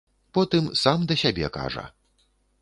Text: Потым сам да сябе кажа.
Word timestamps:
Потым 0.37 0.69
сам 0.83 1.05
да 1.11 1.19
сябе 1.25 1.51
кажа. 1.59 1.85